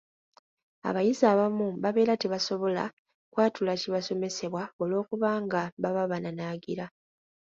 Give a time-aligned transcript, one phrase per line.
[0.89, 2.83] Abayizi abamu babeera tebasobola
[3.33, 6.85] kwatula kibasomesebwa olw’okubanga baba bananaagira.